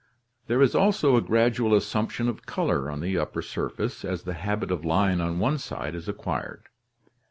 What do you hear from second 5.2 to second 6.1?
on one side is